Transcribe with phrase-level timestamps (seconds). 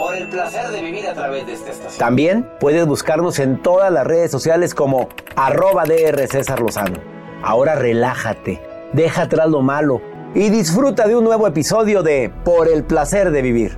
[0.00, 1.98] Por el placer de vivir a través de esta estación.
[1.98, 6.98] También puedes buscarnos en todas las redes sociales como arroba DR César Lozano.
[7.42, 8.62] Ahora relájate,
[8.94, 10.00] deja atrás lo malo
[10.34, 13.76] y disfruta de un nuevo episodio de Por el placer de vivir.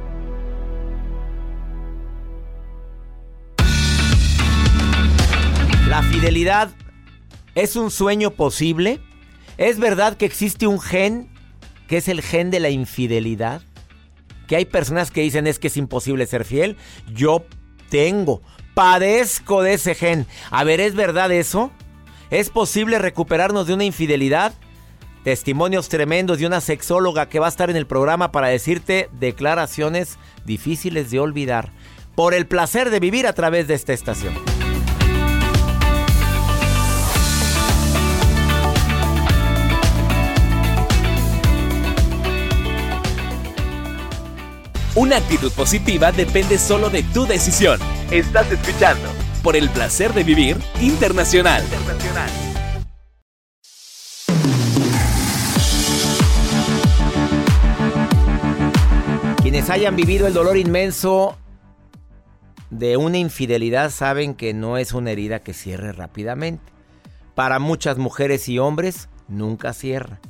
[5.89, 6.71] La fidelidad
[7.57, 9.01] es un sueño posible.
[9.59, 11.29] ¿Es verdad que existe un gen
[11.89, 13.63] que es el gen de la infidelidad?
[14.47, 16.77] Que hay personas que dicen es que es imposible ser fiel.
[17.13, 17.45] Yo
[17.89, 18.43] tengo,
[18.75, 20.27] padezco de ese gen.
[20.51, 21.71] A ver, ¿es verdad eso?
[22.31, 24.55] ¿Es posible recuperarnos de una infidelidad?
[25.25, 30.19] Testimonios tremendos de una sexóloga que va a estar en el programa para decirte declaraciones
[30.45, 31.73] difíciles de olvidar.
[32.17, 34.52] Por el placer de vivir a través de esta estación.
[44.95, 47.81] Una actitud positiva depende solo de tu decisión.
[48.11, 49.09] Estás escuchando
[49.43, 51.65] por el placer de vivir internacional.
[59.41, 61.39] Quienes hayan vivido el dolor inmenso
[62.69, 66.71] de una infidelidad saben que no es una herida que cierre rápidamente.
[67.35, 70.21] Para muchas mujeres y hombres nunca cierra.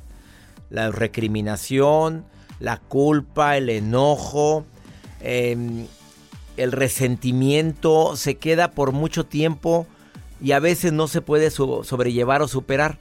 [0.71, 2.27] La recriminación,
[2.63, 4.65] la culpa, el enojo,
[5.21, 5.87] em,
[6.57, 9.87] el resentimiento se queda por mucho tiempo
[10.41, 12.99] y a veces no se puede sobrellevar o superar.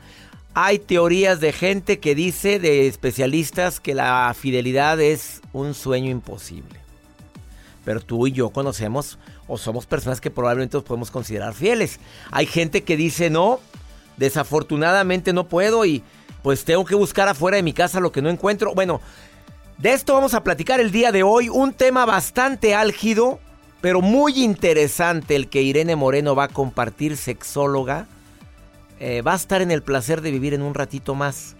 [0.55, 6.79] Hay teorías de gente que dice, de especialistas, que la fidelidad es un sueño imposible.
[7.85, 11.99] Pero tú y yo conocemos o somos personas que probablemente nos podemos considerar fieles.
[12.31, 13.59] Hay gente que dice, no,
[14.17, 16.03] desafortunadamente no puedo y
[16.41, 18.73] pues tengo que buscar afuera de mi casa lo que no encuentro.
[18.73, 19.01] Bueno,
[19.77, 23.39] de esto vamos a platicar el día de hoy, un tema bastante álgido,
[23.81, 28.07] pero muy interesante el que Irene Moreno va a compartir, sexóloga.
[28.99, 31.55] Eh, va a estar en el placer de vivir en un ratito más.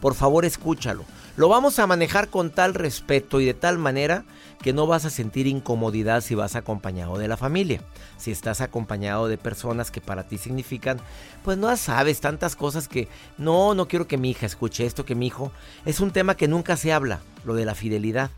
[0.00, 1.04] Por favor, escúchalo.
[1.36, 4.24] Lo vamos a manejar con tal respeto y de tal manera
[4.62, 7.80] que no vas a sentir incomodidad si vas acompañado de la familia.
[8.18, 10.98] Si estás acompañado de personas que para ti significan,
[11.44, 15.14] pues no sabes tantas cosas que no, no quiero que mi hija escuche esto, que
[15.14, 15.52] mi hijo.
[15.86, 18.30] Es un tema que nunca se habla, lo de la fidelidad.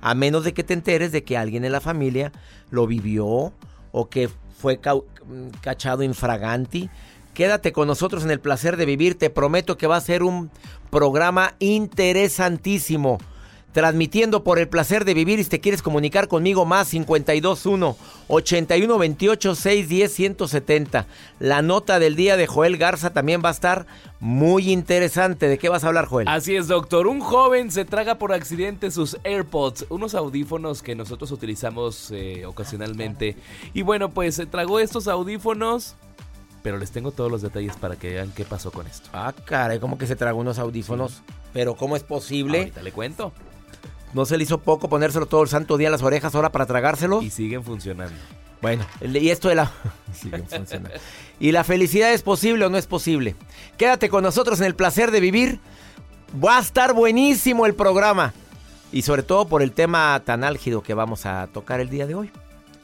[0.00, 2.32] A menos de que te enteres de que alguien en la familia
[2.70, 3.52] lo vivió
[3.92, 4.28] o que
[4.58, 4.80] fue
[5.60, 6.90] cachado infraganti
[7.34, 9.18] Quédate con nosotros en el placer de vivir.
[9.18, 10.50] Te prometo que va a ser un
[10.90, 13.18] programa interesantísimo.
[13.72, 15.40] Transmitiendo por el placer de vivir.
[15.40, 17.96] Y si te quieres comunicar conmigo, más 521
[18.28, 21.06] 8128 610 170.
[21.40, 23.86] La nota del día de Joel Garza también va a estar
[24.20, 25.48] muy interesante.
[25.48, 26.28] ¿De qué vas a hablar, Joel?
[26.28, 27.08] Así es, doctor.
[27.08, 33.36] Un joven se traga por accidente sus AirPods, unos audífonos que nosotros utilizamos eh, ocasionalmente.
[33.72, 35.96] Y bueno, pues se tragó estos audífonos
[36.64, 39.10] pero les tengo todos los detalles para que vean qué pasó con esto.
[39.12, 41.20] Ah, caray, ¿cómo que se tragó unos audífonos?
[41.52, 42.58] Pero ¿cómo es posible?
[42.60, 43.32] Ahorita le cuento.
[44.14, 46.64] ¿No se le hizo poco ponérselo todo el santo día a las orejas ahora para
[46.64, 47.20] tragárselo?
[47.20, 48.14] Y siguen funcionando.
[48.62, 49.70] Bueno, y esto de la...
[50.14, 50.98] siguen funcionando.
[51.38, 53.36] ¿Y la felicidad es posible o no es posible?
[53.76, 55.60] Quédate con nosotros en el placer de vivir.
[56.42, 58.32] Va a estar buenísimo el programa.
[58.90, 62.14] Y sobre todo por el tema tan álgido que vamos a tocar el día de
[62.14, 62.30] hoy.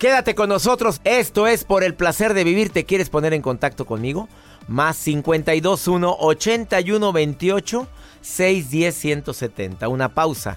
[0.00, 1.02] Quédate con nosotros.
[1.05, 2.70] Esto es por el placer de vivir.
[2.70, 4.31] ¿Te quieres poner en contacto conmigo?
[4.67, 7.87] Más 521 81 28
[8.23, 9.88] 610 170.
[9.88, 10.56] Una pausa.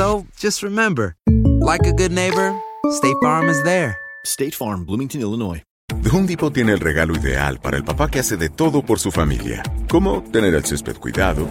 [0.00, 1.14] So just remember,
[1.60, 2.54] like a good neighbor,
[2.90, 3.98] State Farm is there.
[4.24, 5.62] State Farm, Bloomington, Illinois.
[6.02, 8.98] The Home Depot tiene el regalo ideal para el papá que hace de todo por
[8.98, 11.46] su familia, como tener el césped cuidado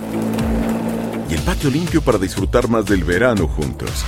[1.30, 4.04] y el patio limpio para disfrutar más del verano juntos.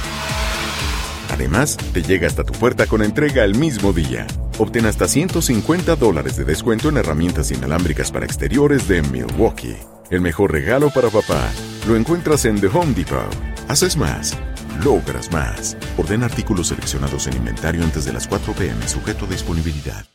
[1.29, 4.25] Además, te llega hasta tu puerta con entrega el mismo día.
[4.57, 9.77] Obtén hasta 150 dólares de descuento en herramientas inalámbricas para exteriores de Milwaukee.
[10.09, 11.47] El mejor regalo para papá
[11.87, 13.50] lo encuentras en The Home Depot.
[13.71, 14.37] Haces más,
[14.83, 15.77] logras más.
[15.97, 20.05] Orden artículos seleccionados en inventario antes de las 4 pm, sujeto a disponibilidad.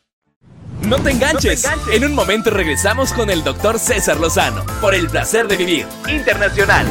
[0.82, 1.66] No te enganches.
[1.90, 6.86] En un momento regresamos con el doctor César Lozano por el placer de vivir internacional.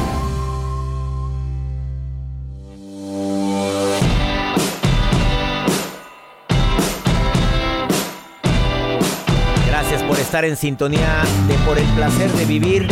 [9.67, 12.87] Gracias por estar en sintonía de Por el placer de vivir.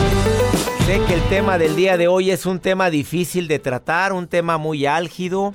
[0.86, 4.28] Sé que el tema del día de hoy es un tema difícil de tratar, un
[4.28, 5.54] tema muy álgido.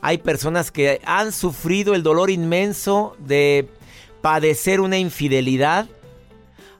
[0.00, 3.68] Hay personas que han sufrido el dolor inmenso de
[4.22, 5.86] padecer una infidelidad.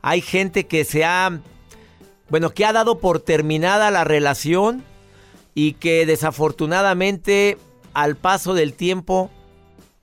[0.03, 1.38] Hay gente que se ha,
[2.29, 4.83] bueno, que ha dado por terminada la relación
[5.55, 7.56] y que desafortunadamente
[7.94, 9.31] al paso del tiempo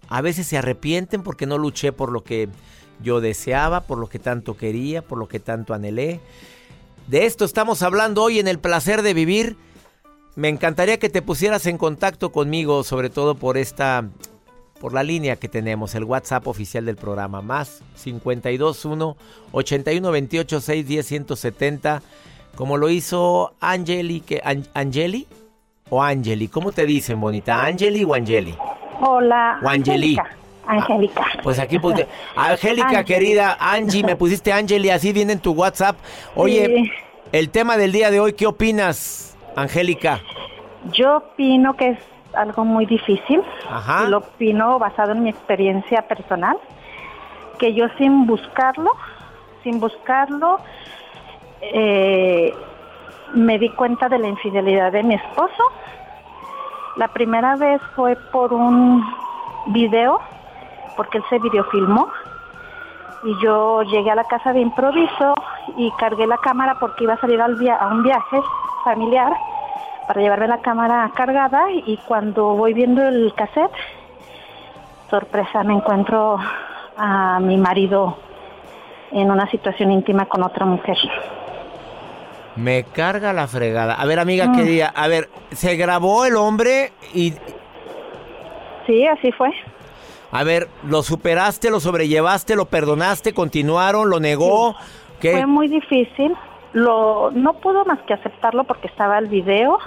[0.08, 2.48] a veces se arrepienten porque no luché por lo que
[3.04, 6.22] yo deseaba, por lo que tanto quería, por lo que tanto anhelé.
[7.08, 9.58] De esto estamos hablando hoy en el placer de vivir.
[10.36, 14.06] Me encantaría que te pusieras en contacto conmigo, sobre todo por esta
[14.80, 19.16] por la línea que tenemos, el WhatsApp oficial del programa, más 521
[19.54, 22.02] 8128 610 170,
[22.56, 25.26] como lo hizo Angeli, que An- Angeli
[25.90, 27.64] o Angeli, ¿cómo te dicen, bonita?
[27.64, 28.56] ¿Angeli o Angeli?
[29.00, 29.60] Hola.
[29.62, 30.43] O.
[30.68, 31.26] Angélica.
[31.44, 35.98] Pues aquí puse, Angélica querida, Angie, me pusiste Angeli, así viene en tu WhatsApp.
[36.36, 36.92] Oye, Sí.
[37.32, 40.22] el tema del día de hoy, ¿qué opinas, Angélica?
[40.92, 42.00] Yo opino que es
[42.34, 43.42] algo muy difícil.
[43.70, 44.08] Ajá.
[44.08, 46.58] Lo opino basado en mi experiencia personal.
[47.60, 48.92] Que yo sin buscarlo,
[49.64, 50.60] sin buscarlo,
[51.62, 52.54] eh,
[53.34, 55.64] me di cuenta de la infidelidad de mi esposo.
[56.98, 59.04] La primera vez fue por un
[59.68, 60.20] video,
[60.96, 62.08] porque él se videofilmó.
[63.24, 65.34] Y yo llegué a la casa de improviso
[65.78, 68.42] y cargué la cámara porque iba a salir al via- a un viaje
[68.84, 69.32] familiar
[70.08, 73.72] para llevarme la cámara cargada y cuando voy viendo el cassette,
[75.10, 76.38] sorpresa, me encuentro
[76.98, 78.18] a mi marido
[79.12, 80.98] en una situación íntima con otra mujer.
[82.56, 83.94] Me carga la fregada.
[83.96, 84.56] A ver, amiga Mm.
[84.56, 87.34] querida, a ver, se grabó el hombre y,
[88.86, 89.50] Sí, así fue.
[90.34, 94.76] A ver, ¿lo superaste, lo sobrellevaste, lo perdonaste, continuaron, lo negó?
[95.20, 95.32] ¿Qué?
[95.32, 96.36] Fue muy difícil.
[96.74, 99.78] Lo, no pudo más que aceptarlo porque estaba el video,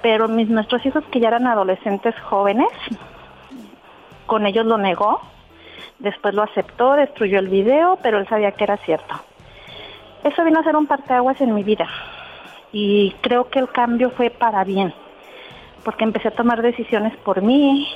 [0.00, 2.68] pero mis nuestros hijos que ya eran adolescentes jóvenes,
[4.24, 5.20] con ellos lo negó.
[5.98, 9.16] Después lo aceptó, destruyó el video, pero él sabía que era cierto.
[10.24, 11.86] Eso vino a ser un parteaguas en mi vida.
[12.72, 14.94] y creo que el cambio fue para bien,
[15.84, 17.86] porque empecé a tomar decisiones por mí.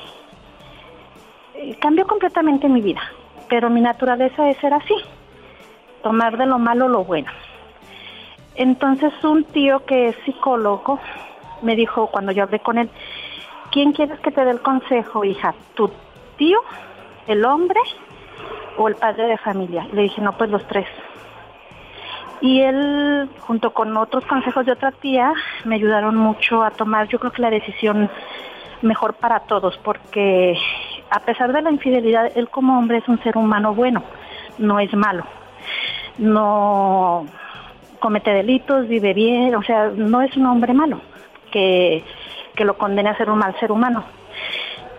[1.63, 3.03] Eh, Cambió completamente mi vida,
[3.51, 4.95] pero mi naturaleza es ser así,
[6.03, 7.31] tomar de lo malo lo bueno.
[8.55, 10.99] Entonces un tío que es psicólogo
[11.61, 12.89] me dijo cuando yo hablé con él,
[13.71, 15.55] ¿quién quieres que te dé el consejo, hija?
[15.75, 15.91] ¿Tu
[16.39, 16.61] tío,
[17.27, 17.81] el hombre
[18.79, 19.87] o el padre de familia?
[19.93, 20.89] Le dije, no, pues los tres.
[22.41, 25.31] Y él, junto con otros consejos de otra tía,
[25.65, 28.09] me ayudaron mucho a tomar, yo creo que la decisión
[28.81, 30.57] mejor para todos, porque
[31.11, 34.03] a pesar de la infidelidad, él como hombre es un ser humano bueno,
[34.59, 35.25] no es malo.
[36.19, 37.27] No
[37.99, 41.01] comete delitos, vive bien, o sea, no es un hombre malo
[41.51, 42.05] que,
[42.55, 44.05] que lo condene a ser un mal ser humano.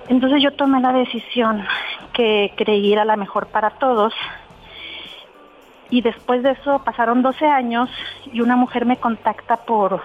[0.10, 1.66] Entonces yo tomé la decisión
[2.14, 4.14] que creí era la mejor para todos
[5.90, 7.90] y después de eso pasaron 12 años
[8.32, 10.02] y una mujer me contacta por,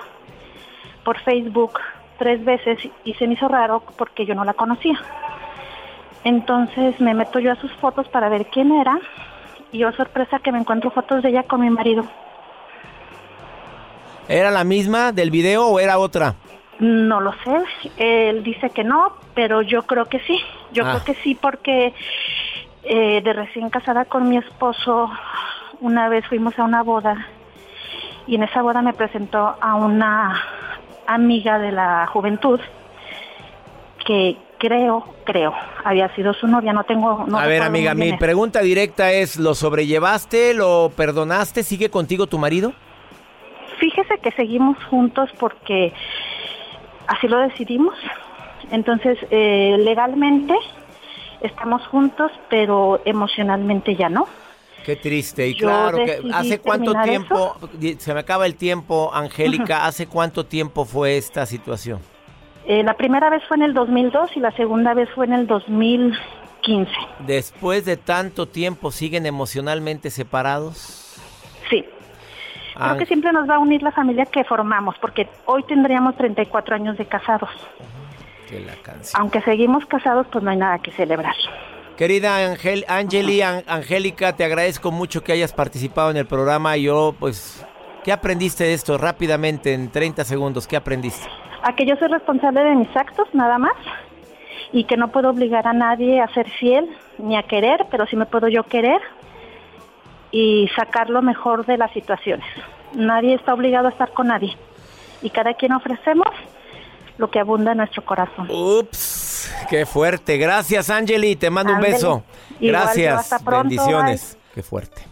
[1.05, 1.81] por Facebook
[2.19, 4.99] tres veces y se me hizo raro porque yo no la conocía.
[6.27, 8.99] Entonces me meto yo a sus fotos para ver quién era
[9.71, 12.05] y yo sorpresa que me encuentro fotos de ella con mi marido.
[14.29, 16.35] ¿Era la misma del video o era otra?
[16.81, 17.63] No lo sé,
[17.97, 20.37] él dice que no, pero yo creo que sí,
[20.73, 20.95] yo Ah.
[21.01, 21.95] creo que sí porque
[22.83, 25.09] eh, de recién casada con mi esposo,
[25.81, 27.25] una vez fuimos a una boda
[28.27, 30.43] y en esa boda me presentó a una
[31.07, 32.59] amiga de la juventud
[34.05, 37.25] que creo, creo, había sido su novia, no tengo...
[37.27, 40.55] No a ver, amiga, mi pregunta directa es, ¿lo sobrellevaste?
[40.55, 41.63] ¿Lo perdonaste?
[41.63, 42.73] ¿Sigue contigo tu marido?
[43.79, 45.93] Fíjese que seguimos juntos porque
[47.07, 47.95] así lo decidimos.
[48.71, 50.55] Entonces, eh, legalmente
[51.41, 54.27] estamos juntos, pero emocionalmente ya no.
[54.85, 55.49] Qué triste.
[55.49, 57.57] Y Yo claro, que ¿hace cuánto tiempo?
[57.99, 59.85] Se me acaba el tiempo, Angélica.
[59.85, 62.01] ¿Hace cuánto tiempo fue esta situación?
[62.67, 65.47] Eh, la primera vez fue en el 2002 y la segunda vez fue en el
[65.47, 66.91] 2015.
[67.21, 71.17] Después de tanto tiempo, ¿siguen emocionalmente separados?
[71.71, 71.85] Sí.
[72.75, 76.17] Ah, Creo que siempre nos va a unir la familia que formamos, porque hoy tendríamos
[76.17, 77.51] 34 años de casados.
[78.49, 79.21] que la canción.
[79.21, 81.35] Aunque seguimos casados, pues no hay nada que celebrar.
[81.97, 86.77] Querida Angel, Angeli, An- Angélica, te agradezco mucho que hayas participado en el programa.
[86.77, 87.65] Yo, pues,
[88.05, 90.67] ¿qué aprendiste de esto rápidamente en 30 segundos?
[90.69, 91.27] ¿Qué aprendiste?
[91.67, 93.75] A que yo soy responsable de mis actos, nada más,
[94.73, 98.15] y que no puedo obligar a nadie a ser fiel ni a querer, pero sí
[98.15, 99.01] me puedo yo querer
[100.31, 102.47] y sacar lo mejor de las situaciones.
[102.95, 104.57] Nadie está obligado a estar con nadie
[105.23, 106.29] y cada quien ofrecemos
[107.19, 108.47] lo que abunda en nuestro corazón.
[108.49, 110.39] Ups, qué fuerte.
[110.39, 111.35] Gracias, Angeli.
[111.35, 112.23] Te mando un beso.
[112.61, 113.19] Gracias.
[113.19, 114.39] hasta pronto, Bendiciones.
[114.55, 115.03] Qué fuerte.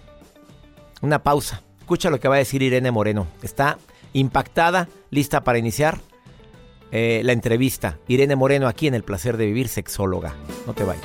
[1.03, 1.63] Una pausa.
[1.81, 3.27] Escucha lo que va a decir Irene Moreno.
[3.43, 3.77] Está
[4.13, 5.99] impactada, lista para iniciar
[6.97, 7.99] eh, la entrevista.
[8.07, 10.37] Irene Moreno aquí en El Placer de Vivir, sexóloga.
[10.65, 11.03] No te vayas.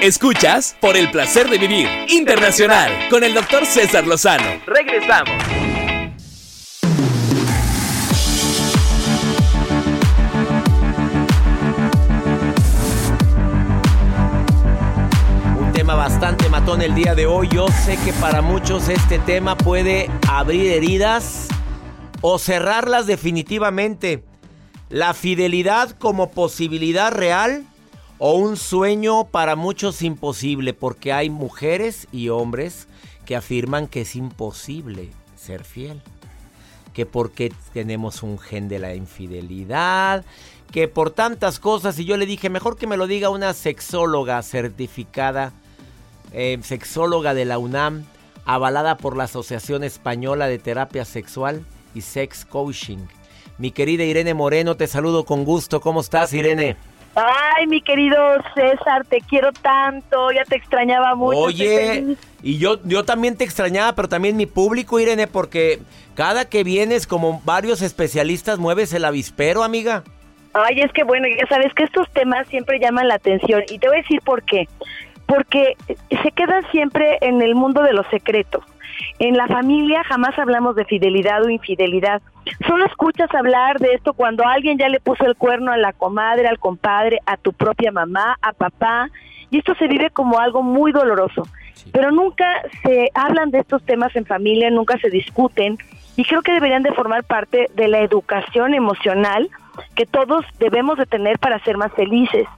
[0.00, 4.62] Escuchas por el placer de vivir internacional con el doctor César Lozano.
[4.66, 5.69] Regresamos.
[15.94, 17.48] Bastante matón el día de hoy.
[17.48, 21.48] Yo sé que para muchos este tema puede abrir heridas
[22.20, 24.24] o cerrarlas definitivamente.
[24.88, 27.64] La fidelidad como posibilidad real
[28.18, 32.86] o un sueño para muchos imposible, porque hay mujeres y hombres
[33.24, 36.02] que afirman que es imposible ser fiel.
[36.92, 40.24] Que porque tenemos un gen de la infidelidad,
[40.72, 44.42] que por tantas cosas, y yo le dije, mejor que me lo diga una sexóloga
[44.42, 45.52] certificada,
[46.32, 48.04] eh, sexóloga de la UNAM,
[48.44, 52.98] avalada por la Asociación Española de Terapia Sexual y Sex Coaching.
[53.58, 55.80] Mi querida Irene Moreno, te saludo con gusto.
[55.80, 56.76] ¿Cómo estás, Irene?
[57.14, 58.16] Ay, mi querido
[58.54, 61.38] César, te quiero tanto, ya te extrañaba mucho.
[61.38, 65.80] Oye, y yo, yo también te extrañaba, pero también mi público, Irene, porque
[66.14, 70.04] cada que vienes, como varios especialistas, mueves el avispero, amiga.
[70.52, 73.88] Ay, es que bueno, ya sabes que estos temas siempre llaman la atención y te
[73.88, 74.68] voy a decir por qué.
[75.30, 75.76] Porque
[76.22, 78.64] se quedan siempre en el mundo de los secretos.
[79.20, 82.20] En la familia jamás hablamos de fidelidad o infidelidad.
[82.66, 86.48] Solo escuchas hablar de esto cuando alguien ya le puso el cuerno a la comadre,
[86.48, 89.08] al compadre, a tu propia mamá, a papá.
[89.50, 91.44] Y esto se vive como algo muy doloroso.
[91.92, 92.46] Pero nunca
[92.82, 95.78] se hablan de estos temas en familia, nunca se discuten.
[96.16, 99.48] Y creo que deberían de formar parte de la educación emocional
[99.94, 102.48] que todos debemos de tener para ser más felices.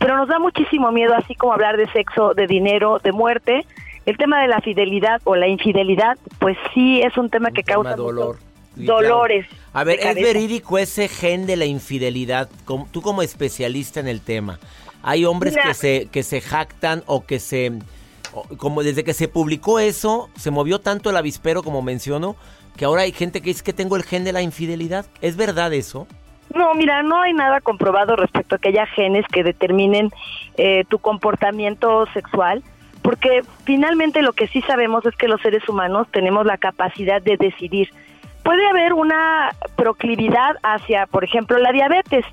[0.00, 3.64] Pero nos da muchísimo miedo, así como hablar de sexo, de dinero, de muerte.
[4.06, 7.94] El tema de la fidelidad o la infidelidad, pues sí es un tema que causa
[7.94, 8.38] dolor.
[8.76, 9.46] dolores.
[9.72, 12.48] A ver, ¿es verídico ese gen de la infidelidad?
[12.64, 14.58] Como- tú como especialista en el tema,
[15.02, 17.72] hay hombres que se, que se jactan o que se...
[18.58, 22.36] Como desde que se publicó eso, se movió tanto el avispero, como menciono,
[22.76, 25.04] que ahora hay gente que dice que tengo el gen de la infidelidad.
[25.20, 26.06] ¿Es verdad eso?
[26.54, 30.10] No, mira, no hay nada comprobado respecto a que haya genes que determinen
[30.56, 32.62] eh, tu comportamiento sexual,
[33.02, 37.36] porque finalmente lo que sí sabemos es que los seres humanos tenemos la capacidad de
[37.36, 37.90] decidir.
[38.42, 42.24] Puede haber una proclividad hacia, por ejemplo, la diabetes,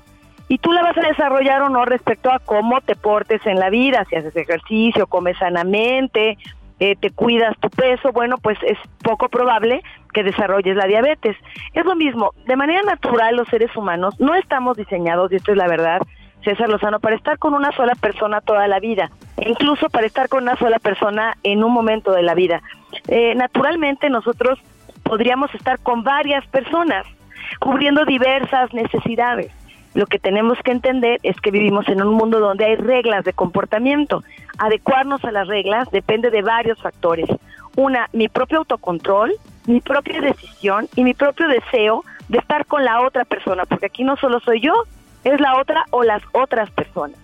[0.48, 3.68] y tú la vas a desarrollar o no respecto a cómo te portes en la
[3.68, 6.38] vida, si haces ejercicio, comes sanamente,
[6.80, 9.82] eh, te cuidas tu peso, bueno, pues es poco probable
[10.18, 11.36] que desarrolles la diabetes.
[11.74, 15.56] Es lo mismo, de manera natural los seres humanos no estamos diseñados, y esto es
[15.56, 16.00] la verdad,
[16.42, 20.28] César Lozano, para estar con una sola persona toda la vida, e incluso para estar
[20.28, 22.62] con una sola persona en un momento de la vida.
[23.06, 24.58] Eh, naturalmente nosotros
[25.04, 27.06] podríamos estar con varias personas,
[27.60, 29.52] cubriendo diversas necesidades.
[29.94, 33.34] Lo que tenemos que entender es que vivimos en un mundo donde hay reglas de
[33.34, 34.24] comportamiento.
[34.58, 37.28] Adecuarnos a las reglas depende de varios factores.
[37.78, 39.34] Una, mi propio autocontrol,
[39.68, 44.02] mi propia decisión y mi propio deseo de estar con la otra persona, porque aquí
[44.02, 44.72] no solo soy yo,
[45.22, 47.16] es la otra o las otras personas.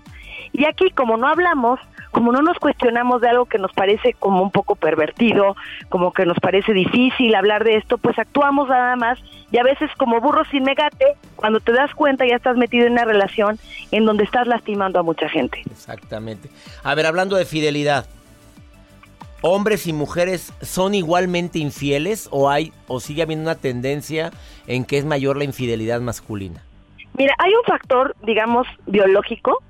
[0.53, 1.81] Y aquí, como no hablamos,
[2.13, 5.57] como no nos cuestionamos de algo que nos parece como un poco pervertido,
[5.89, 9.19] como que nos parece difícil hablar de esto, pues actuamos nada más
[9.51, 12.93] y a veces como burro sin megate, cuando te das cuenta ya estás metido en
[12.93, 13.59] una relación
[13.91, 15.63] en donde estás lastimando a mucha gente.
[15.69, 16.49] Exactamente.
[16.85, 18.07] A ver, hablando de fidelidad,
[19.47, 24.31] ¿hombres y mujeres son igualmente infieles o hay o sigue habiendo una tendencia
[24.67, 26.63] en que es mayor la infidelidad masculina?
[27.19, 29.63] Mira, hay un factor, digamos, biológico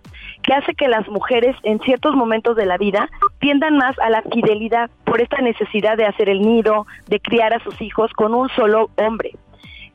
[0.43, 3.09] que hace que las mujeres en ciertos momentos de la vida
[3.40, 7.62] tiendan más a la fidelidad por esta necesidad de hacer el nido, de criar a
[7.64, 9.33] sus hijos con un solo hombre.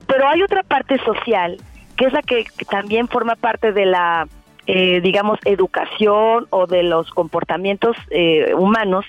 [0.07, 1.55] Pero hay otra parte social,
[1.95, 4.27] que es la que, también forma parte de la,
[4.67, 9.05] eh, digamos, educación o de los comportamientos eh, humanos,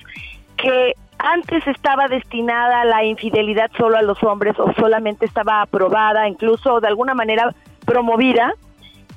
[0.60, 6.80] que antes estaba destinada la infidelidad solo a los hombres o solamente estaba aprobada, incluso
[6.80, 8.52] de alguna manera promovida.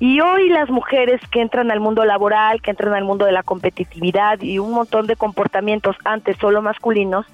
[0.00, 3.44] Y hoy las mujeres que entran al mundo laboral, que entran al mundo de la
[3.44, 7.26] competitividad y un montón de comportamientos antes solo masculinos,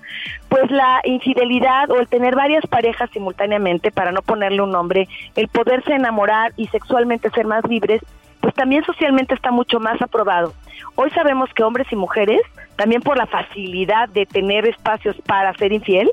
[0.50, 5.48] pues la infidelidad o el tener varias parejas simultáneamente, para no ponerle un nombre, el
[5.48, 8.02] poderse enamorar y sexualmente ser más libres,
[8.40, 10.52] pues también socialmente está mucho más aprobado.
[10.94, 12.40] Hoy sabemos que hombres y mujeres,
[12.76, 16.10] también por la facilidad de tener espacios para ser infiel,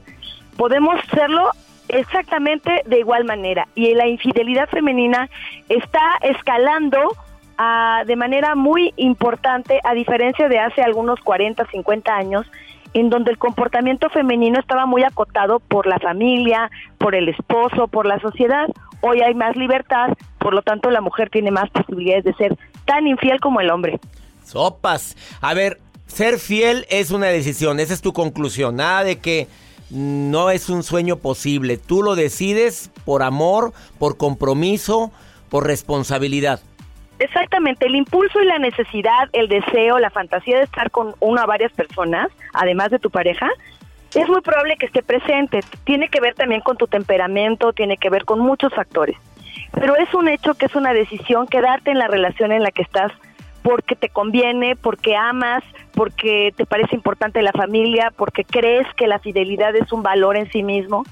[0.57, 1.51] podemos serlo
[1.89, 3.67] exactamente de igual manera.
[3.75, 5.29] Y la infidelidad femenina
[5.69, 6.99] está escalando
[7.57, 12.45] ah, de manera muy importante, a diferencia de hace algunos 40, 50 años,
[12.93, 18.05] en donde el comportamiento femenino estaba muy acotado por la familia, por el esposo, por
[18.05, 18.67] la sociedad.
[19.01, 20.13] Hoy hay más libertad,
[20.47, 23.99] por lo tanto la mujer tiene más posibilidades de ser tan infiel como el hombre.
[24.45, 25.17] Sopas.
[25.41, 28.77] A ver, ser fiel es una decisión, esa es tu conclusión.
[28.77, 29.49] Nada de que
[29.89, 31.75] no es un sueño posible.
[31.75, 35.11] Tú lo decides por amor, por compromiso,
[35.49, 36.61] por responsabilidad.
[37.19, 41.47] Exactamente, el impulso y la necesidad, el deseo, la fantasía de estar con una o
[41.47, 43.49] varias personas, además de tu pareja,
[44.15, 45.59] es muy probable que esté presente.
[45.83, 49.17] Tiene que ver también con tu temperamento, tiene que ver con muchos factores.
[49.73, 52.81] Pero es un hecho que es una decisión quedarte en la relación en la que
[52.81, 53.11] estás
[53.61, 59.19] porque te conviene, porque amas, porque te parece importante la familia, porque crees que la
[59.19, 61.03] fidelidad es un valor en sí mismo.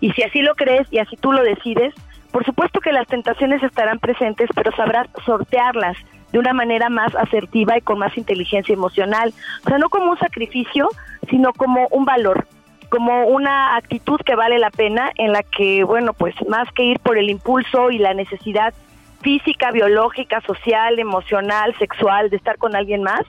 [0.00, 1.94] Y si así lo crees y así tú lo decides,
[2.30, 5.96] por supuesto que las tentaciones estarán presentes, pero sabrás sortearlas
[6.32, 9.32] de una manera más asertiva y con más inteligencia emocional.
[9.64, 10.88] O sea, no como un sacrificio,
[11.30, 12.46] sino como un valor,
[12.94, 17.00] como una actitud que vale la pena en la que, bueno, pues más que ir
[17.00, 18.72] por el impulso y la necesidad
[19.20, 23.22] física, biológica, social, emocional, sexual de estar con alguien más,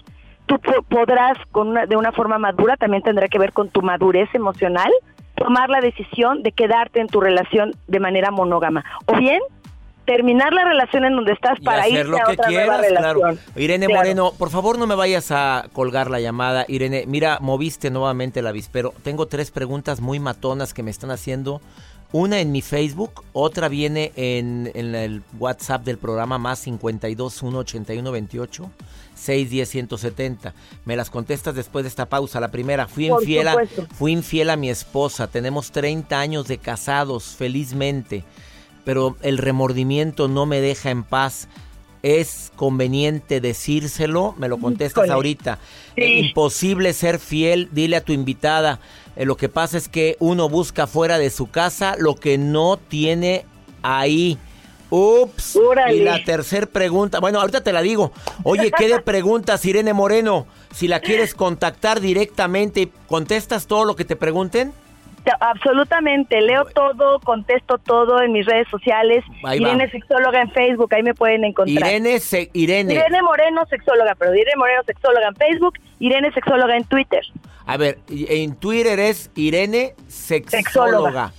[0.46, 3.82] tú po- podrás con una- de una forma madura, también tendrá que ver con tu
[3.82, 4.92] madurez emocional,
[5.34, 8.86] tomar la decisión de quedarte en tu relación de manera monógama.
[9.08, 9.42] O bien,
[10.06, 13.00] terminar la relación en donde estás para hacer irte lo a que otra nueva quieras,
[13.00, 13.20] claro.
[13.22, 13.40] relación.
[13.56, 14.00] Irene Claro.
[14.00, 16.66] Moreno, por favor no me vayas a colgar la llamada.
[16.68, 18.94] Irene, mira, moviste nuevamente el avispero.
[19.04, 21.62] Tengo tres preguntas muy matonas que me están haciendo.
[22.12, 27.58] Una en mi Facebook, otra viene en, en el WhatsApp del programa más 52 1
[27.58, 28.72] 81 28
[29.16, 30.54] 610 170.
[30.86, 32.40] Me las contestas después de esta pausa.
[32.40, 33.58] La primera, fui Por infiel, a,
[33.98, 35.28] fui infiel a mi esposa.
[35.28, 38.24] Tenemos 30 años de casados, felizmente.
[38.86, 41.50] Pero el remordimiento no me deja en paz.
[42.04, 44.36] ¿Es conveniente decírselo?
[44.38, 45.14] Me lo contestas Híjole.
[45.14, 45.60] ahorita.
[45.96, 46.02] Sí.
[46.02, 48.80] Eh, Imposible ser fiel, dile a tu invitada.
[49.16, 52.78] Eh, lo que pasa es que uno busca fuera de su casa lo que no
[52.78, 53.44] tiene
[53.82, 54.38] ahí.
[54.92, 55.56] Ups.
[55.56, 55.96] Órale.
[55.98, 58.12] Y la tercera pregunta, bueno, ahorita te la digo.
[58.44, 60.46] Oye, ¿qué de preguntas, Irene Moreno?
[60.76, 64.74] Si la quieres contactar directamente, ¿contestas todo lo que te pregunten?
[65.40, 69.24] Absolutamente, leo todo, contesto todo en mis redes sociales.
[69.44, 69.70] Ahí va.
[69.70, 71.90] Irene Sexóloga en Facebook, ahí me pueden encontrar.
[71.90, 72.94] Irene, se- Irene.
[72.94, 77.24] Irene Moreno Sexóloga, pero Irene Moreno Sexóloga en Facebook, Irene Sexóloga en Twitter.
[77.66, 80.62] A ver, en Twitter es Irene Sexóloga.
[80.64, 81.34] Sexóloga.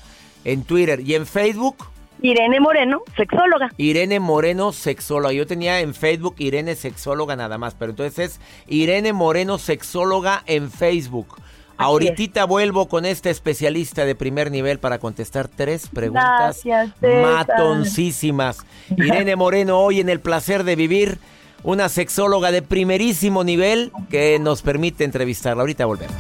[0.45, 1.01] En Twitter.
[1.01, 1.77] ¿Y en Facebook?
[2.23, 3.69] Irene Moreno Sexóloga.
[3.77, 5.33] Irene Moreno Sexóloga.
[5.33, 10.71] Yo tenía en Facebook Irene Sexóloga nada más, pero entonces es Irene Moreno Sexóloga en
[10.71, 11.37] Facebook.
[11.79, 18.59] Ahorita vuelvo con este especialista de primer nivel para contestar tres preguntas Gracias, matoncísimas.
[18.97, 21.19] Irene Moreno, hoy en el placer de vivir,
[21.63, 25.63] una sexóloga de primerísimo nivel que nos permite entrevistarla.
[25.63, 26.17] Ahorita volvemos.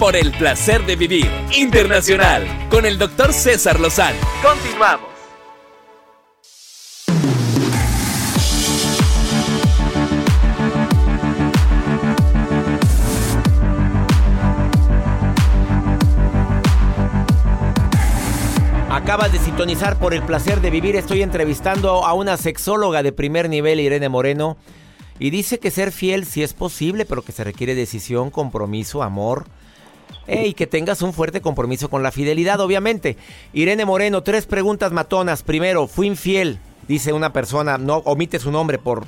[0.00, 4.16] Por el placer de vivir internacional con el doctor César Lozano.
[4.42, 5.10] Continuamos.
[18.90, 20.96] Acabas de sintonizar por el placer de vivir.
[20.96, 24.56] Estoy entrevistando a una sexóloga de primer nivel, Irene Moreno.
[25.18, 29.44] Y dice que ser fiel sí es posible, pero que se requiere decisión, compromiso, amor.
[30.30, 33.16] Eh, y que tengas un fuerte compromiso con la fidelidad, obviamente.
[33.52, 35.42] Irene Moreno, tres preguntas matonas.
[35.42, 39.06] Primero, fui infiel, dice una persona, no omite su nombre por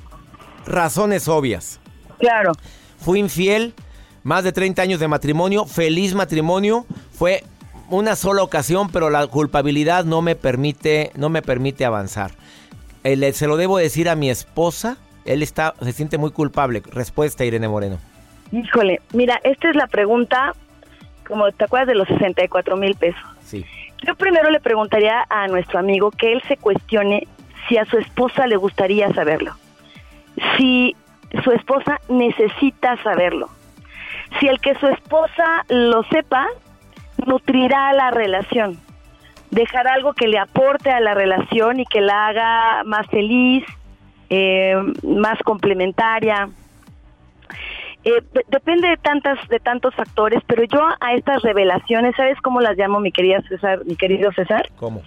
[0.67, 1.79] razones obvias.
[2.19, 2.53] Claro.
[2.99, 3.73] Fui infiel,
[4.25, 6.87] más de 30 años de matrimonio, feliz matrimonio.
[7.13, 7.45] Fue
[7.89, 12.33] una sola ocasión, pero la culpabilidad no me permite, no me permite avanzar.
[13.05, 14.97] Eh, se lo debo decir a mi esposa.
[15.25, 16.83] Él está, se siente muy culpable.
[16.85, 17.99] Respuesta, Irene Moreno.
[18.51, 20.53] Híjole, mira, esta es la pregunta,
[21.27, 23.23] como te acuerdas de los 64 mil pesos.
[23.45, 23.65] Sí.
[24.05, 27.27] Yo primero le preguntaría a nuestro amigo que él se cuestione
[27.69, 29.55] si a su esposa le gustaría saberlo.
[30.57, 30.97] Si
[31.45, 33.49] su esposa necesita saberlo.
[34.41, 36.47] Si el que su esposa lo sepa,
[37.27, 38.79] nutrirá la relación.
[39.51, 43.65] Dejará algo que le aporte a la relación y que la haga más feliz,
[44.31, 46.49] eh, más complementaria.
[48.05, 52.61] Eh, de- depende de tantas de tantos factores, pero yo a estas revelaciones, ¿sabes cómo
[52.61, 54.69] las llamo, mi querida César, mi querido César?
[54.77, 55.03] ¿Cómo?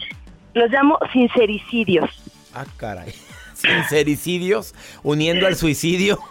[0.53, 2.09] Los llamo sincericidios.
[2.53, 3.11] Ah, caray.
[3.55, 6.19] Sincericidios, uniendo al suicidio.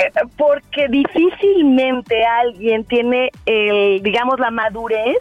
[0.00, 5.16] Eh, Porque difícilmente alguien tiene, el, digamos, la madurez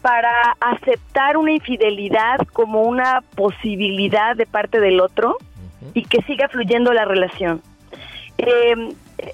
[0.00, 5.38] para aceptar una infidelidad como una posibilidad de parte del otro
[5.92, 7.62] y que siga fluyendo la relación.
[8.38, 8.74] Eh,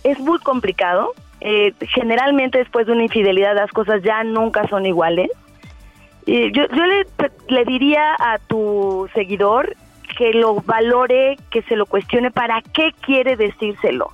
[0.04, 1.12] es muy complicado.
[1.40, 5.30] Eh, generalmente después de una infidelidad las cosas ya nunca son iguales.
[6.26, 7.06] Eh, yo yo le,
[7.48, 9.74] le diría a tu seguidor
[10.18, 14.10] que lo valore, que se lo cuestione para qué quiere decírselo.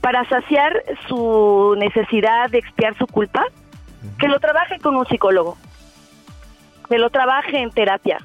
[0.00, 3.44] Para saciar su necesidad de expiar su culpa,
[4.18, 5.56] que lo trabaje con un psicólogo,
[6.88, 8.18] que lo trabaje en terapia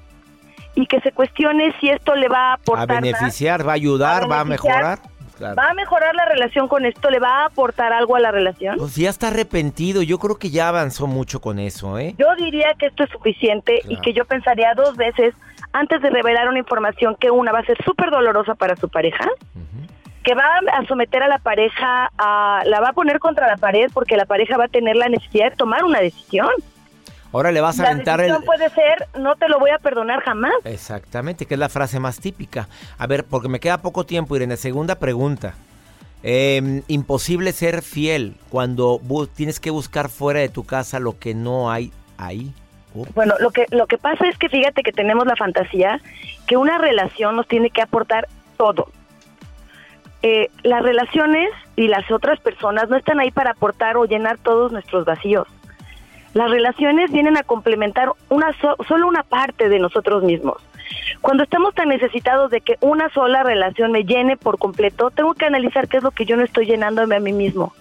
[0.76, 3.02] y que se cuestione si esto le va a A aportar más.
[3.02, 5.00] beneficiar, va a ayudar, va a mejorar.
[5.38, 5.56] Claro.
[5.56, 7.10] ¿Va a mejorar la relación con esto?
[7.10, 8.78] ¿Le va a aportar algo a la relación?
[8.78, 10.02] Pues ya está arrepentido.
[10.02, 12.16] Yo creo que ya avanzó mucho con eso, ¿eh?
[12.18, 15.34] Yo diría que esto es suficiente y que yo pensaría dos veces
[15.74, 19.30] antes de revelar una información que una va a ser súper dolorosa para su pareja,
[20.24, 23.90] que va a someter a la pareja, a, la va a poner contra la pared
[23.94, 26.50] porque la pareja va a tener la necesidad de tomar una decisión.
[27.34, 28.36] Ahora le vas a La aventar el...
[28.44, 30.54] puede ser, no te lo voy a perdonar jamás.
[30.64, 32.68] Exactamente, que es la frase más típica.
[32.98, 34.58] A ver, porque me queda poco tiempo, Irene.
[34.58, 35.56] Segunda pregunta.
[36.24, 39.00] Eh, imposible ser fiel cuando
[39.36, 42.54] tienes que buscar fuera de tu casa lo que no hay ahí.
[42.94, 46.02] Uh, Bueno, lo que lo que pasa es que fíjate que tenemos la fantasía
[46.48, 48.90] que una relación nos tiene que aportar todo.
[50.24, 54.72] Eh, las relaciones y las otras personas no están ahí para aportar o llenar todos
[54.72, 55.48] nuestros vacíos.
[56.38, 60.58] Las relaciones vienen a complementar una so- solo una parte de nosotros mismos.
[61.20, 65.46] Cuando estamos tan necesitados de que una sola relación me llene por completo, tengo que
[65.46, 67.74] analizar qué es lo que yo no estoy llenándome a mí mismo.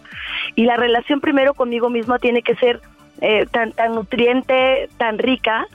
[0.54, 2.80] Y la relación primero conmigo mismo tiene que ser
[3.20, 5.66] eh, tan, tan nutriente, tan rica,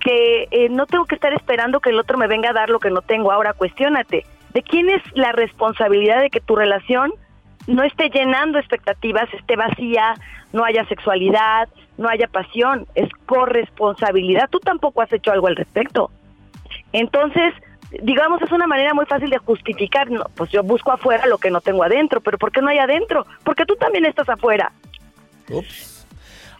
[0.00, 2.80] que eh, no tengo que estar esperando que el otro me venga a dar lo
[2.80, 3.30] que no tengo.
[3.30, 7.12] Ahora, cuestiónate, ¿de quién es la responsabilidad de que tu relación
[7.66, 10.14] no esté llenando expectativas, esté vacía,
[10.52, 12.86] no haya sexualidad, no haya pasión?
[12.94, 14.48] Es corresponsabilidad.
[14.50, 16.10] Tú tampoco has hecho algo al respecto.
[16.92, 17.54] Entonces,
[18.02, 21.50] digamos, es una manera muy fácil de justificar, no, pues yo busco afuera lo que
[21.50, 23.26] no tengo adentro, pero ¿por qué no hay adentro?
[23.44, 24.72] Porque tú también estás afuera.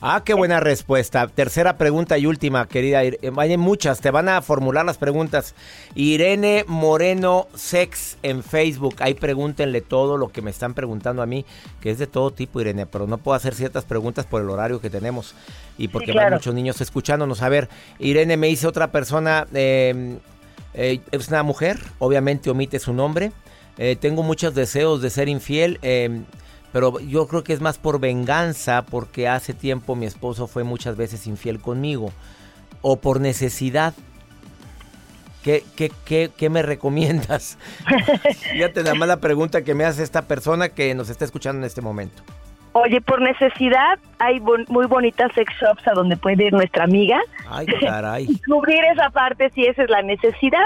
[0.04, 1.28] Ah, qué buena respuesta.
[1.28, 3.04] Tercera pregunta y última, querida.
[3.04, 5.54] Eh, Hay muchas, te van a formular las preguntas.
[5.94, 8.96] Irene Moreno Sex en Facebook.
[8.98, 11.46] Ahí pregúntenle todo lo que me están preguntando a mí,
[11.80, 14.80] que es de todo tipo, Irene, pero no puedo hacer ciertas preguntas por el horario
[14.80, 15.36] que tenemos
[15.78, 16.34] y porque claro.
[16.34, 17.40] muchos niños escuchándonos.
[17.40, 17.68] A ver,
[18.00, 20.18] Irene me dice otra persona, eh,
[20.74, 23.30] eh, es una mujer, obviamente omite su nombre.
[23.78, 25.78] Eh, tengo muchos deseos de ser infiel.
[26.72, 30.96] Pero yo creo que es más por venganza, porque hace tiempo mi esposo fue muchas
[30.96, 32.12] veces infiel conmigo.
[32.80, 33.94] O por necesidad.
[35.42, 37.58] ¿Qué, qué, qué, qué me recomiendas?
[38.52, 41.64] Fíjate nada más la pregunta que me hace esta persona que nos está escuchando en
[41.64, 42.22] este momento.
[42.74, 47.20] Oye, por necesidad hay bon- muy bonitas sex shops a donde puede ir nuestra amiga.
[47.50, 48.26] Ay, caray.
[48.30, 50.62] y cubrir esa parte si esa es la necesidad.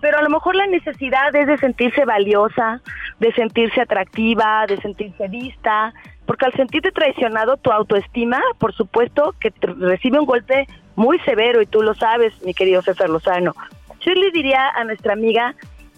[0.00, 2.80] Pero a lo mejor la necesidad es de sentirse valiosa,
[3.18, 5.92] de sentirse atractiva, de sentirse vista,
[6.26, 11.62] porque al sentirte traicionado, tu autoestima, por supuesto, que te recibe un golpe muy severo
[11.62, 13.54] y tú lo sabes, mi querido César Lozano.
[14.00, 15.54] Yo le diría a nuestra amiga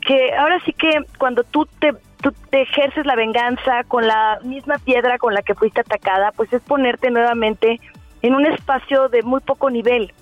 [0.07, 4.77] que ahora sí que cuando tú te, tú te ejerces la venganza con la misma
[4.79, 7.81] piedra con la que fuiste atacada, pues es ponerte nuevamente
[8.23, 10.13] en un espacio de muy poco nivel.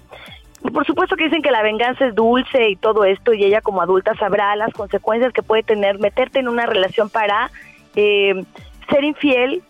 [0.60, 3.80] Por supuesto que dicen que la venganza es dulce y todo esto, y ella como
[3.80, 7.50] adulta sabrá las consecuencias que puede tener meterte en una relación para
[7.94, 8.44] eh,
[8.90, 9.62] ser infiel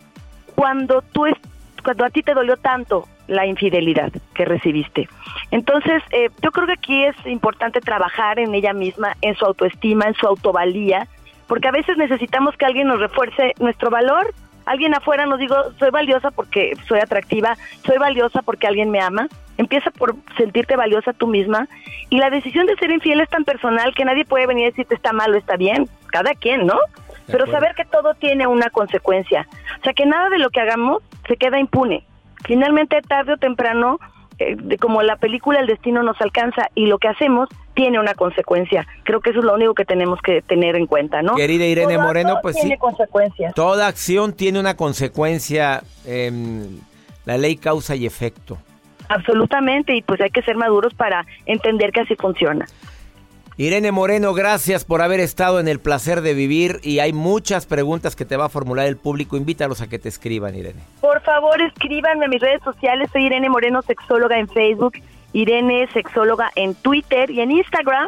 [0.55, 1.35] cuando tú es,
[1.83, 5.07] cuando a ti te dolió tanto la infidelidad que recibiste.
[5.51, 10.05] Entonces, eh, yo creo que aquí es importante trabajar en ella misma, en su autoestima,
[10.05, 11.07] en su autovalía,
[11.47, 14.33] porque a veces necesitamos que alguien nos refuerce nuestro valor.
[14.69, 19.27] Alguien afuera nos digo, soy valiosa porque soy atractiva, soy valiosa porque alguien me ama.
[19.57, 21.67] Empieza por sentirte valiosa tú misma.
[22.11, 24.93] Y la decisión de ser infiel es tan personal que nadie puede venir a decirte
[24.93, 25.89] está mal o está bien.
[26.11, 26.77] Cada quien, ¿no?
[27.25, 27.51] Pero acuerdo.
[27.51, 29.47] saber que todo tiene una consecuencia.
[29.79, 32.05] O sea, que nada de lo que hagamos se queda impune.
[32.45, 33.99] Finalmente, tarde o temprano,
[34.39, 38.13] eh, de- como la película El Destino nos alcanza y lo que hacemos tiene una
[38.13, 38.87] consecuencia.
[39.03, 41.35] Creo que eso es lo único que tenemos que tener en cuenta, ¿no?
[41.35, 42.79] Querida Irene Todo Moreno, pues tiene sí.
[42.79, 43.53] consecuencias.
[43.53, 45.81] Toda acción tiene una consecuencia.
[46.05, 46.79] em,
[47.25, 48.57] la ley causa y efecto.
[49.07, 52.65] Absolutamente, y pues hay que ser maduros para entender que así funciona.
[53.59, 58.15] Irene Moreno, gracias por haber estado en el placer de vivir y hay muchas preguntas
[58.15, 59.35] que te va a formular el público.
[59.35, 60.79] Invítalos a que te escriban, Irene.
[61.01, 63.09] Por favor, escríbanme a mis redes sociales.
[63.11, 64.93] Soy Irene Moreno, sexóloga en Facebook,
[65.33, 68.07] Irene Sexóloga en Twitter y en Instagram,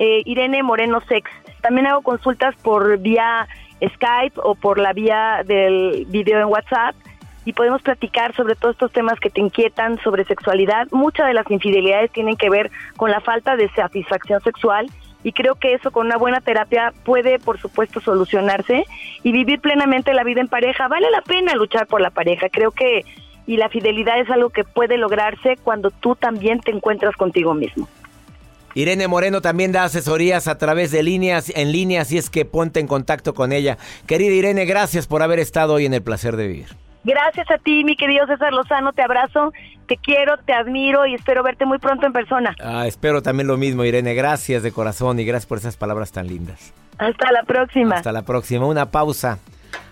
[0.00, 1.30] eh, Irene Moreno Sex.
[1.62, 3.48] También hago consultas por vía
[3.82, 6.94] Skype o por la vía del video en WhatsApp
[7.44, 10.88] y podemos platicar sobre todos estos temas que te inquietan sobre sexualidad.
[10.90, 14.90] Muchas de las infidelidades tienen que ver con la falta de satisfacción sexual
[15.22, 18.84] y creo que eso con una buena terapia puede, por supuesto, solucionarse
[19.22, 20.88] y vivir plenamente la vida en pareja.
[20.88, 22.48] Vale la pena luchar por la pareja.
[22.50, 23.04] Creo que
[23.46, 27.88] y la fidelidad es algo que puede lograrse cuando tú también te encuentras contigo mismo.
[28.74, 32.78] Irene Moreno también da asesorías a través de líneas, en línea, así es que ponte
[32.78, 33.78] en contacto con ella.
[34.06, 36.68] Querida Irene, gracias por haber estado hoy en el placer de vivir.
[37.04, 39.52] Gracias a ti, mi querido César Lozano, te abrazo,
[39.86, 42.54] te quiero, te admiro y espero verte muy pronto en persona.
[42.62, 44.14] Ah, espero también lo mismo, Irene.
[44.14, 46.74] Gracias de corazón y gracias por esas palabras tan lindas.
[46.98, 47.96] Hasta la próxima.
[47.96, 48.66] Hasta la próxima.
[48.66, 49.38] Una pausa.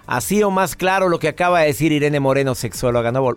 [0.07, 3.11] Así o más claro lo que acaba de decir Irene Moreno, sexóloga.
[3.13, 3.37] No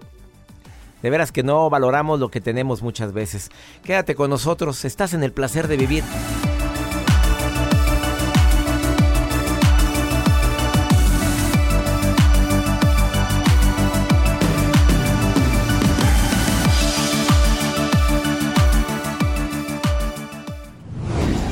[1.02, 3.50] de veras que no valoramos lo que tenemos muchas veces.
[3.84, 4.86] Quédate con nosotros.
[4.86, 6.04] Estás en el placer de vivir.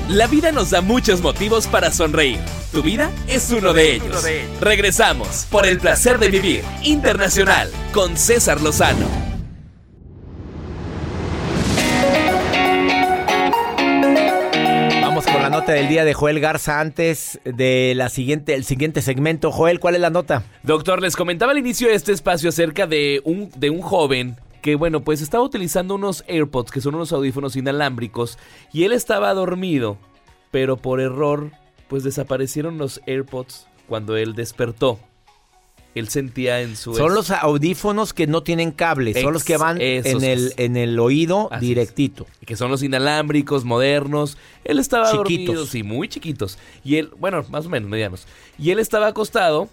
[0.09, 2.39] La vida nos da muchos motivos para sonreír.
[2.71, 4.25] Tu vida es uno de ellos.
[4.59, 9.05] Regresamos por el placer de vivir internacional con César Lozano.
[14.99, 19.03] Vamos con la nota del día de Joel Garza antes de la siguiente, el siguiente
[19.03, 19.51] segmento.
[19.51, 20.41] Joel, ¿cuál es la nota?
[20.63, 24.75] Doctor, les comentaba al inicio de este espacio acerca de un, de un joven que,
[24.75, 28.37] bueno, pues estaba utilizando unos AirPods, que son unos audífonos inalámbricos,
[28.73, 29.97] y él estaba dormido,
[30.51, 31.51] pero por error,
[31.87, 34.99] pues desaparecieron los AirPods cuando él despertó.
[35.95, 36.93] él sentía en su...
[36.93, 40.99] Son los audífonos que no tienen cable, son los que van en el, en el
[40.99, 42.25] oído directito.
[42.45, 44.37] Que son los inalámbricos, modernos.
[44.63, 45.45] Él estaba Chiquitos.
[45.45, 46.57] dormido, sí, muy chiquitos.
[46.83, 48.27] Y él, bueno, más o menos, medianos.
[48.57, 49.69] Y él estaba acostado,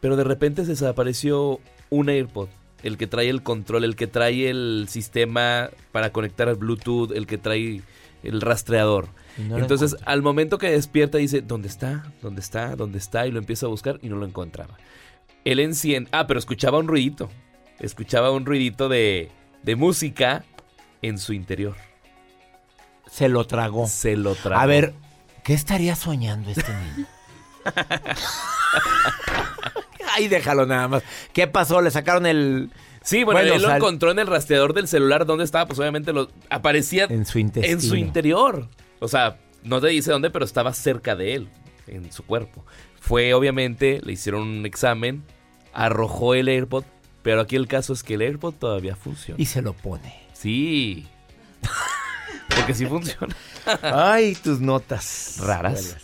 [0.00, 2.48] pero de repente se desapareció un AirPod.
[2.82, 7.26] El que trae el control, el que trae el sistema para conectar al Bluetooth, el
[7.26, 7.82] que trae
[8.22, 9.08] el rastreador.
[9.38, 12.12] No Entonces, al momento que despierta, dice, ¿dónde está?
[12.22, 12.76] ¿Dónde está?
[12.76, 13.26] ¿Dónde está?
[13.26, 14.76] Y lo empieza a buscar y no lo encontraba.
[15.44, 16.10] Él enciende...
[16.12, 17.30] Ah, pero escuchaba un ruidito.
[17.78, 19.30] Escuchaba un ruidito de,
[19.62, 20.44] de música
[21.02, 21.76] en su interior.
[23.10, 23.86] Se lo tragó.
[23.86, 24.60] Se lo tragó.
[24.60, 24.92] A ver,
[25.44, 27.06] ¿qué estaría soñando este niño?
[30.16, 31.02] Ay, déjalo nada más.
[31.32, 31.80] ¿Qué pasó?
[31.80, 32.70] ¿Le sacaron el...?
[33.02, 35.24] Sí, bueno, él lo encontró en el rastreador del celular.
[35.24, 35.66] ¿Dónde estaba?
[35.66, 37.72] Pues obviamente lo aparecía En su intestino.
[37.74, 38.68] en su interior.
[38.98, 41.48] O sea, no te dice dónde, pero estaba cerca de él,
[41.86, 42.64] en su cuerpo.
[43.00, 45.24] Fue, obviamente, le hicieron un examen,
[45.72, 46.84] arrojó el AirPod,
[47.22, 49.40] pero aquí el caso es que el AirPod todavía funciona.
[49.40, 50.14] Y se lo pone.
[50.34, 51.06] Sí.
[52.54, 53.34] Porque sí funciona.
[53.82, 55.36] Ay, tus notas.
[55.40, 55.96] Raras.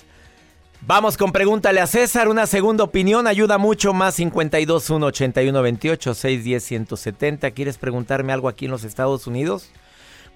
[0.89, 2.29] Vamos con pregúntale a César.
[2.29, 3.93] Una segunda opinión ayuda mucho.
[3.93, 7.51] Más 52 1 81 28 610 170.
[7.51, 9.69] ¿Quieres preguntarme algo aquí en los Estados Unidos?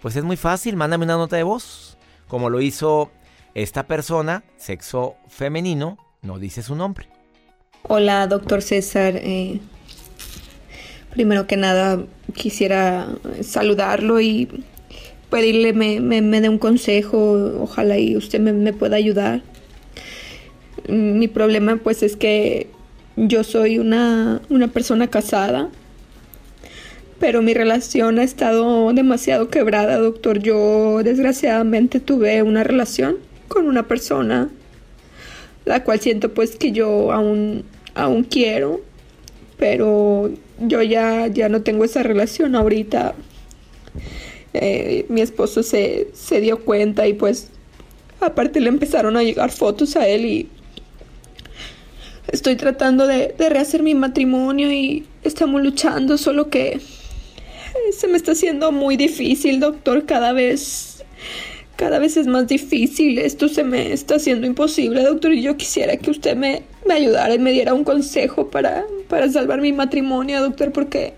[0.02, 0.74] Pues es muy fácil.
[0.74, 1.96] Mándame una nota de voz.
[2.26, 3.12] Como lo hizo
[3.54, 7.06] esta persona, sexo femenino, no dice su nombre.
[7.82, 9.14] Hola, doctor César.
[9.18, 9.60] Eh,
[11.10, 12.02] primero que nada,
[12.34, 13.06] quisiera
[13.42, 14.48] saludarlo y
[15.30, 17.34] pedirle me, me, me dé un consejo.
[17.60, 19.42] Ojalá y usted me, me pueda ayudar.
[20.88, 22.68] Mi problema pues es que
[23.16, 25.68] yo soy una, una persona casada,
[27.18, 30.38] pero mi relación ha estado demasiado quebrada, doctor.
[30.40, 33.16] Yo desgraciadamente tuve una relación
[33.48, 34.48] con una persona
[35.64, 37.64] la cual siento pues que yo aún,
[37.94, 38.80] aún quiero,
[39.56, 43.14] pero yo ya, ya no tengo esa relación ahorita.
[44.52, 47.50] Eh, mi esposo se, se dio cuenta y pues
[48.20, 50.48] aparte le empezaron a llegar fotos a él y
[52.32, 56.80] estoy tratando de, de rehacer mi matrimonio y estamos luchando, solo que eh,
[57.96, 61.04] se me está haciendo muy difícil, doctor, cada vez
[61.76, 65.96] cada vez es más difícil, esto se me está haciendo imposible, doctor, y yo quisiera
[65.96, 70.42] que usted me, me ayudara y me diera un consejo para, para salvar mi matrimonio,
[70.42, 71.14] doctor, porque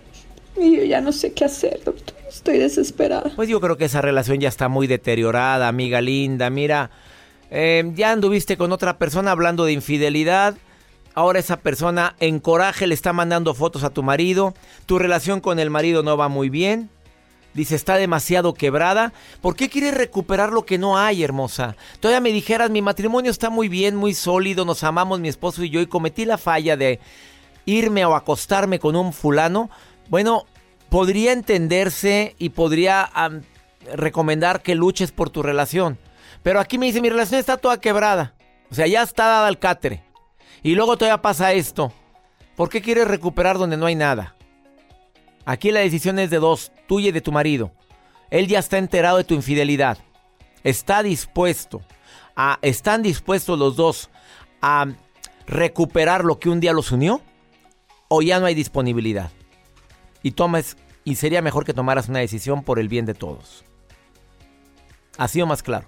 [0.54, 3.32] yo ya no sé qué hacer, doctor, estoy desesperada.
[3.34, 6.48] Pues yo creo que esa relación ya está muy deteriorada, amiga linda.
[6.48, 6.92] Mira,
[7.50, 10.54] eh, ya anduviste con otra persona hablando de infidelidad.
[11.14, 14.54] Ahora esa persona en coraje le está mandando fotos a tu marido.
[14.86, 16.90] Tu relación con el marido no va muy bien.
[17.54, 19.12] Dice, está demasiado quebrada.
[19.42, 21.76] ¿Por qué quieres recuperar lo que no hay, hermosa?
[22.00, 25.68] Todavía me dijeras, mi matrimonio está muy bien, muy sólido, nos amamos mi esposo y
[25.68, 26.98] yo y cometí la falla de
[27.66, 29.68] irme o acostarme con un fulano.
[30.08, 30.46] Bueno,
[30.88, 33.10] podría entenderse y podría
[33.94, 35.98] recomendar que luches por tu relación.
[36.42, 38.34] Pero aquí me dice, mi relación está toda quebrada.
[38.70, 40.02] O sea, ya está dada al cátere.
[40.62, 41.92] Y luego todavía pasa esto.
[42.56, 44.36] ¿Por qué quieres recuperar donde no hay nada?
[45.44, 47.72] Aquí la decisión es de dos, tuya y de tu marido.
[48.30, 49.98] Él ya está enterado de tu infidelidad.
[50.62, 51.82] Está dispuesto
[52.36, 54.10] a, están dispuestos los dos
[54.60, 54.86] a
[55.46, 57.20] recuperar lo que un día los unió
[58.08, 59.30] o ya no hay disponibilidad.
[60.22, 63.64] Y tomes y sería mejor que tomaras una decisión por el bien de todos.
[65.18, 65.86] Así o más claro.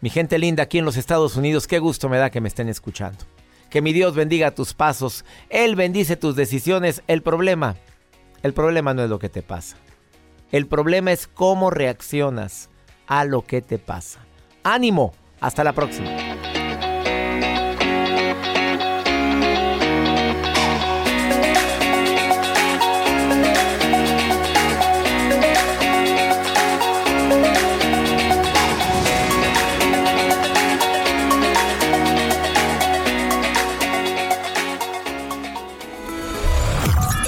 [0.00, 2.70] Mi gente linda aquí en los Estados Unidos, qué gusto me da que me estén
[2.70, 3.26] escuchando.
[3.70, 7.02] Que mi Dios bendiga tus pasos, Él bendice tus decisiones.
[7.06, 7.76] El problema,
[8.42, 9.76] el problema no es lo que te pasa.
[10.50, 12.68] El problema es cómo reaccionas
[13.06, 14.20] a lo que te pasa.
[14.64, 16.29] Ánimo, hasta la próxima.